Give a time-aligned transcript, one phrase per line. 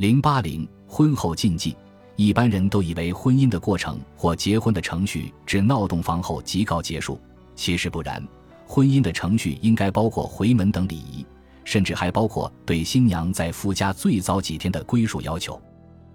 [0.00, 1.76] 零八零婚后禁忌，
[2.16, 7.20] 一般人都以为婚姻的过程或结婚的程序至闹洞房后即告结束，
[7.54, 8.26] 其实不然。
[8.66, 11.22] 婚姻的程序应该包括回门等礼仪，
[11.64, 15.60] 甚至还包括对新娘在夫家最早几天的归属要求。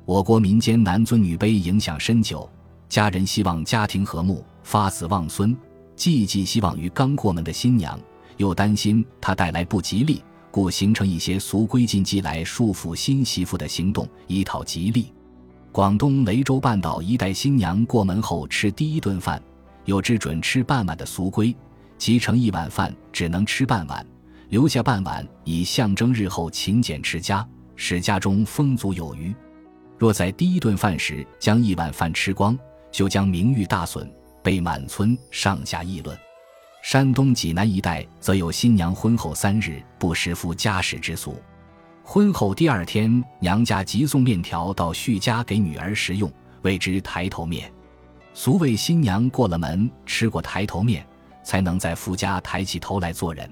[0.04, 2.50] 我国民间男尊女卑影响深久，
[2.90, 5.56] 家人希望家庭和睦，发子望孙，
[5.96, 8.00] 既寄希望于刚过门的新娘，
[8.38, 10.24] 又担心她带来不吉利，
[10.56, 15.12] 故形成一些俗规禁忌来束缚新媳妇的行动，以讨吉利。
[15.70, 19.44] 广东雷州半岛一带新娘过门后吃第一顿饭，
[19.84, 21.54] 有只准吃半碗的俗规。
[21.98, 24.08] 即盛一碗饭只能吃半碗，
[24.48, 29.36] 留下半碗以象征日后勤俭持家，使家中丰足有余。
[29.98, 32.58] 若在第一顿饭时将一碗饭吃光，
[32.94, 34.10] 就将名誉大损，
[34.42, 36.18] 被满村上下议论。
[36.86, 41.42] 山东济南一带则有新娘婚后三日不食夫家食之俗，
[42.04, 47.74] 婚后第二天娘家即送面条到婿家给女儿食用，谓之抬头面。
[48.36, 51.04] 俗谓新娘过了门吃过抬头面。
[51.44, 53.50] 才能在夫家抬起头来做人。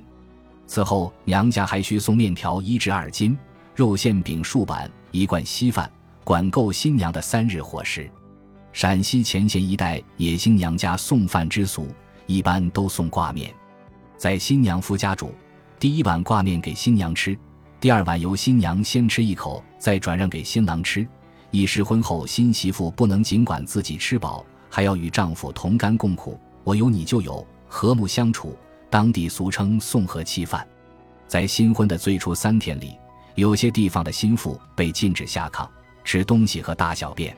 [0.68, 3.36] 此后，娘家还需送面条一至二斤，
[3.76, 5.92] 肉馅饼数板，一罐稀饭，
[6.24, 8.08] 管够新娘的三日伙食。
[8.74, 11.88] 陕西乾县一带也兴娘家送饭之俗，
[12.34, 13.54] 一般都送挂面，
[14.18, 15.32] 在新娘夫家煮。
[15.80, 17.38] 第一碗挂面给新娘吃，
[17.80, 21.08] 第二碗由新娘先吃一口，再转让给新郎吃。
[21.52, 26.40] 一时婚后新媳妇不能尽管自己吃饱，还要与丈夫同甘共苦。
[26.64, 27.46] 我有你就有。
[27.68, 28.58] 和睦相处，
[28.90, 30.68] 当地俗称“送和气饭”。
[31.28, 32.98] 在新婚的最初三天里，
[33.36, 35.68] 有些地方的新妇被禁止下炕、
[36.04, 37.36] 吃东西和大小便，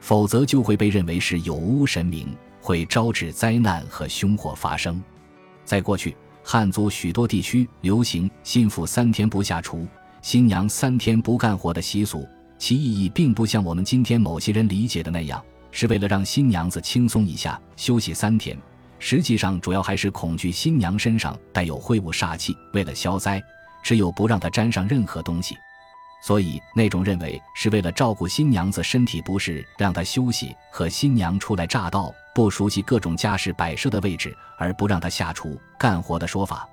[0.00, 5.02] 否则就会被认为是有污神明，会招致灾难和凶祸发生。
[5.64, 9.86] 在过去，汉族许多地区流行新妇三天不下厨、
[10.22, 18.56] 新娘三天不干活的习俗，其意义并不像我们今天某些人理解的那样，是为了让新娘子轻松一下、休息三天。
[18.98, 23.42] 实际上，主要还是恐惧新娘身上带有秽物煞气，为了消灾，
[23.82, 25.56] 只有不让她沾上任何东西。
[26.22, 36.68] 所以，那种认为是为了照顾新娘子身体不适，让她休息和新娘初来乍到不熟悉各种家事摆设的位置，而不让她下厨干活的说法，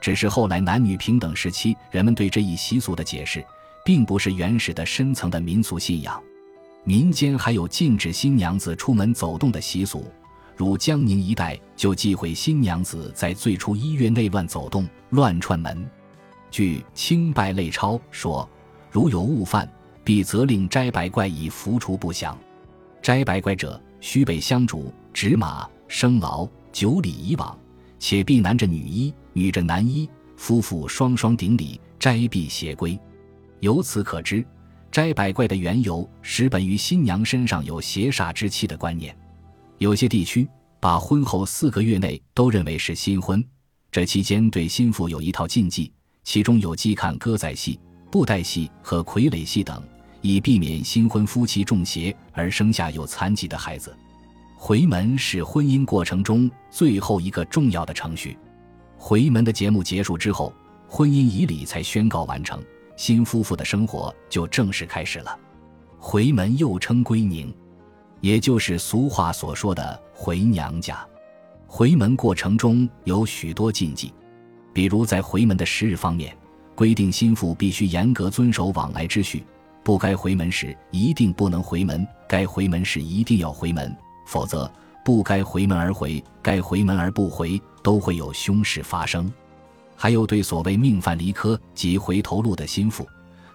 [0.00, 3.42] 只是后来男女平等时期人们对这一习俗的解释，
[3.84, 6.22] 并不是原始的深层的民俗信仰。
[6.84, 10.10] 民间还有禁止新娘子出门走动的习俗。
[10.56, 15.88] 如江宁一带就忌讳新娘子在最初一月内乱走动、乱串门。
[16.50, 18.46] 据《清拜类钞》说，
[18.90, 19.70] 如有误犯，
[20.02, 22.36] 必责令摘白怪以扶除不祥。
[23.00, 27.58] 摘白怪者，须备香烛、纸马、生牢、九礼以往，
[27.98, 32.98] 且必男着女衣，女着男衣，夫妇双双顶礼，摘璧携归。
[33.60, 34.44] 由此可知，
[34.90, 39.16] 摘白怪的缘由实本于新娘身上有邪煞之气的观念。
[39.78, 43.42] 有些地区把婚后四个月内都认为是新婚，
[43.90, 45.92] 这期间对新妇有一套禁忌，
[46.24, 47.78] 其中有忌看歌仔戏、
[48.10, 49.82] 布袋戏和傀儡戏等，
[50.20, 53.96] 以避免新婚夫妻中邪而生下有残疾的孩子。
[54.56, 58.36] 回门是婚姻过程中最后一个重要的程序，
[58.98, 60.52] 回门的节目结束之后，
[60.88, 62.62] 婚姻仪礼才宣告完成，
[62.96, 65.38] 新夫妇的生活就正式开始了。
[65.98, 67.54] 回门又称归宁。
[68.20, 71.02] 也就是俗话所说的回娘家，
[71.66, 74.12] 回门过程中有许多禁忌，
[74.74, 76.36] 比如在回门的时日方面，
[76.80, 79.44] 规定新妇必须严格遵守往来之序，
[79.82, 83.94] 不该回门时一定不能回门，该回门时一定要回门，
[84.26, 84.72] 否则
[85.04, 89.30] 不该回门而回，该回门而不回，都会有凶事发生。
[89.94, 93.06] 还有对所谓命犯离科及回头路的心腹，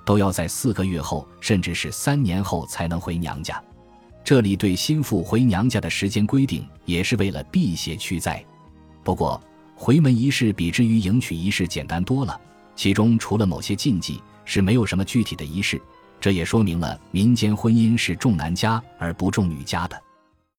[0.05, 3.59] 都要在四个月后，甚至是三年后才能回娘家。
[4.23, 8.45] 这里对心腹回娘家的时间规定，也是为了避邪驱灾。
[9.03, 9.41] 不过，
[9.75, 12.39] 回门仪式比之于迎娶仪式简单多了，
[12.75, 15.81] 其中除了某些禁忌，是没有什么具体的仪式。
[16.19, 20.01] 这也说明了民间婚姻是重男家而不重女家的。